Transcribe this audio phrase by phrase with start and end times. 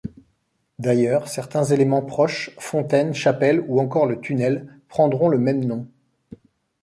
[0.79, 5.85] D'ailleurs, certains éléments proches, fontaine, chapelle ou encore le tunnel prendront le même nom.